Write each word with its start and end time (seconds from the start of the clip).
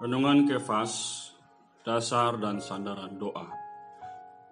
Renungan 0.00 0.48
Kefas, 0.48 1.28
dasar 1.84 2.40
dan 2.40 2.56
sandaran 2.56 3.20
doa. 3.20 3.52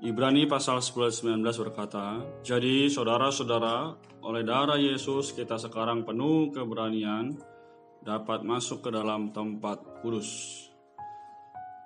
Ibrani 0.04 0.44
pasal 0.44 0.84
10-19 0.84 1.40
berkata, 1.64 2.20
Jadi 2.44 2.92
saudara-saudara, 2.92 3.96
oleh 4.28 4.44
darah 4.44 4.76
Yesus 4.76 5.32
kita 5.32 5.56
sekarang 5.56 6.04
penuh 6.04 6.52
keberanian 6.52 7.32
dapat 8.04 8.44
masuk 8.44 8.84
ke 8.84 8.90
dalam 8.92 9.32
tempat 9.32 10.04
kudus. 10.04 10.28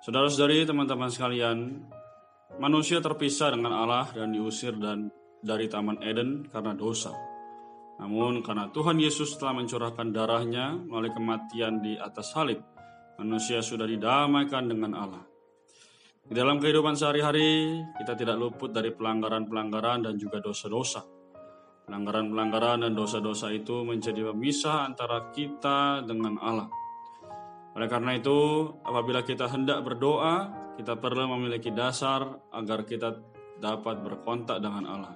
Saudara-saudari, 0.03 0.67
teman-teman 0.67 1.07
sekalian, 1.07 1.87
manusia 2.59 2.99
terpisah 2.99 3.55
dengan 3.55 3.79
Allah 3.79 4.11
dan 4.11 4.35
diusir 4.35 4.75
dan 4.75 5.07
dari 5.39 5.71
Taman 5.71 6.03
Eden 6.03 6.51
karena 6.51 6.75
dosa. 6.75 7.15
Namun 8.03 8.43
karena 8.43 8.67
Tuhan 8.75 8.99
Yesus 8.99 9.39
telah 9.39 9.55
mencurahkan 9.55 10.11
darahnya 10.11 10.75
melalui 10.75 11.15
kematian 11.15 11.79
di 11.79 11.95
atas 11.95 12.35
salib, 12.35 12.72
manusia 13.21 13.61
sudah 13.61 13.85
didamaikan 13.85 14.65
dengan 14.65 14.91
Allah. 14.97 15.23
Di 16.23 16.31
dalam 16.31 16.57
kehidupan 16.57 16.95
sehari-hari, 16.95 17.83
kita 17.99 18.15
tidak 18.15 18.39
luput 18.39 18.71
dari 18.71 18.95
pelanggaran-pelanggaran 18.95 20.07
dan 20.07 20.15
juga 20.15 20.39
dosa-dosa. 20.39 21.03
Pelanggaran-pelanggaran 21.83 22.87
dan 22.87 22.95
dosa-dosa 22.95 23.51
itu 23.51 23.83
menjadi 23.83 24.31
pemisah 24.31 24.87
antara 24.87 25.29
kita 25.35 25.99
dengan 26.07 26.39
Allah. 26.39 26.71
Oleh 27.75 27.91
karena 27.91 28.15
itu, 28.15 28.71
apabila 28.87 29.19
kita 29.27 29.51
hendak 29.51 29.83
berdoa, 29.83 30.47
kita 30.79 30.95
perlu 30.95 31.27
memiliki 31.35 31.75
dasar 31.75 32.23
agar 32.55 32.87
kita 32.87 33.19
dapat 33.59 33.99
berkontak 33.99 34.63
dengan 34.63 34.87
Allah. 34.87 35.13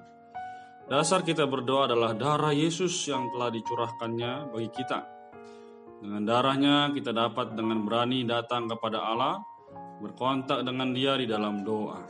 Dasar 0.92 1.24
kita 1.24 1.48
berdoa 1.48 1.88
adalah 1.88 2.12
darah 2.12 2.52
Yesus 2.52 2.94
yang 3.08 3.32
telah 3.32 3.48
dicurahkannya 3.52 4.52
bagi 4.52 4.70
kita. 4.72 5.17
Dengan 5.98 6.22
darahnya 6.22 6.94
kita 6.94 7.10
dapat 7.10 7.58
dengan 7.58 7.82
berani 7.82 8.22
datang 8.22 8.70
kepada 8.70 9.02
Allah, 9.02 9.42
berkontak 9.98 10.62
dengan 10.62 10.94
dia 10.94 11.18
di 11.18 11.26
dalam 11.26 11.66
doa. 11.66 12.02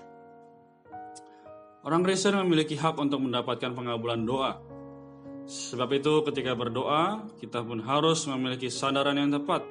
Orang 1.87 2.05
Kristen 2.05 2.37
memiliki 2.45 2.77
hak 2.77 3.01
untuk 3.01 3.25
mendapatkan 3.25 3.73
pengabulan 3.73 4.21
doa. 4.29 4.61
Sebab 5.49 5.89
itu 5.97 6.21
ketika 6.29 6.53
berdoa, 6.53 7.25
kita 7.41 7.65
pun 7.65 7.81
harus 7.81 8.29
memiliki 8.29 8.69
sadaran 8.69 9.17
yang 9.17 9.33
tepat. 9.33 9.65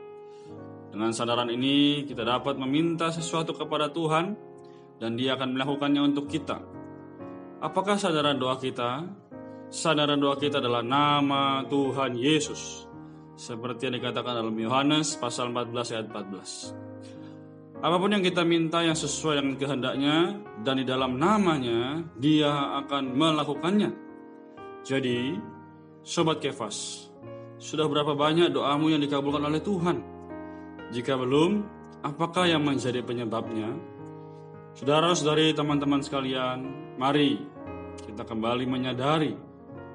Dengan 0.89 1.13
sadaran 1.13 1.53
ini 1.53 2.07
kita 2.09 2.25
dapat 2.25 2.57
meminta 2.57 3.13
sesuatu 3.13 3.53
kepada 3.53 3.93
Tuhan 3.93 4.33
dan 4.97 5.13
dia 5.13 5.37
akan 5.37 5.53
melakukannya 5.53 6.01
untuk 6.01 6.25
kita 6.25 6.57
Apakah 7.57 7.97
sadaran 7.97 8.37
doa 8.37 8.61
kita? 8.61 9.01
Sadaran 9.73 10.21
doa 10.21 10.37
kita 10.37 10.61
adalah 10.61 10.85
nama 10.85 11.65
Tuhan 11.65 12.13
Yesus. 12.13 12.86
Seperti 13.37 13.85
yang 13.85 14.01
dikatakan 14.01 14.41
dalam 14.41 14.57
Yohanes 14.57 15.13
pasal 15.21 15.53
14 15.53 15.93
ayat 15.93 16.09
14. 16.09 16.73
Apa 17.77 18.01
pun 18.01 18.09
yang 18.09 18.25
kita 18.25 18.41
minta 18.41 18.81
yang 18.81 18.97
sesuai 18.97 19.37
dengan 19.37 19.55
kehendaknya 19.61 20.41
dan 20.65 20.81
di 20.81 20.85
dalam 20.89 21.21
namanya, 21.21 22.01
dia 22.17 22.49
akan 22.81 23.13
melakukannya. 23.13 23.93
Jadi, 24.81 25.37
Sobat 26.01 26.41
Kefas, 26.41 27.05
sudah 27.61 27.85
berapa 27.85 28.17
banyak 28.17 28.49
doamu 28.49 28.89
yang 28.89 29.05
dikabulkan 29.05 29.45
oleh 29.45 29.61
Tuhan? 29.61 30.01
Jika 30.89 31.13
belum, 31.13 31.61
apakah 32.01 32.49
yang 32.49 32.65
menjadi 32.65 33.05
penyebabnya? 33.05 33.69
Saudara-saudari, 34.73 35.53
teman-teman 35.53 36.01
sekalian, 36.01 36.65
mari 36.97 37.37
kita 38.01 38.25
kembali 38.25 38.65
menyadari 38.65 39.37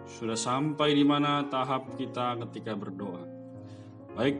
sudah 0.07 0.39
sampai 0.39 0.95
di 0.95 1.03
mana 1.03 1.47
tahap 1.51 1.99
kita 1.99 2.39
ketika 2.47 2.79
berdoa. 2.79 3.32
Baik, 4.13 4.37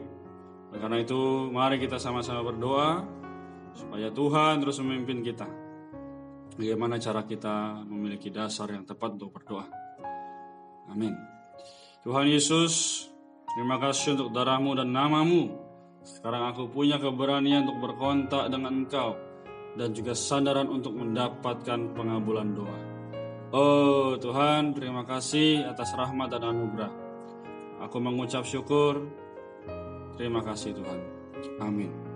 karena 0.69 0.97
itu 1.01 1.49
mari 1.49 1.81
kita 1.81 1.97
sama-sama 1.97 2.45
berdoa 2.45 3.01
supaya 3.73 4.13
Tuhan 4.13 4.61
terus 4.61 4.77
memimpin 4.81 5.25
kita. 5.25 5.49
Bagaimana 6.53 7.01
cara 7.01 7.25
kita 7.25 7.81
memiliki 7.81 8.29
dasar 8.29 8.69
yang 8.69 8.85
tepat 8.85 9.17
untuk 9.17 9.33
berdoa. 9.33 9.65
Amin. 10.93 11.17
Tuhan 12.05 12.29
Yesus, 12.29 13.05
terima 13.57 13.81
kasih 13.81 14.13
untuk 14.13 14.29
darahmu 14.29 14.77
dan 14.77 14.93
namamu. 14.93 15.49
Sekarang 16.05 16.53
aku 16.53 16.69
punya 16.69 17.01
keberanian 17.01 17.65
untuk 17.65 17.89
berkontak 17.89 18.53
dengan 18.53 18.85
Engkau 18.85 19.17
dan 19.73 19.89
juga 19.95 20.13
sandaran 20.13 20.69
untuk 20.69 20.93
mendapatkan 20.93 21.97
pengabulan 21.97 22.53
doa. 22.53 22.79
Oh 23.53 24.13
Tuhan, 24.21 24.77
terima 24.77 25.01
kasih 25.05 25.65
atas 25.65 25.97
rahmat 25.97 26.29
dan 26.29 26.53
anugerah. 26.53 26.93
Aku 27.89 27.97
mengucap 27.97 28.45
syukur. 28.45 29.22
Terima 30.13 30.41
kasih 30.45 30.77
Tuhan. 30.77 30.99
Amin. 31.57 32.12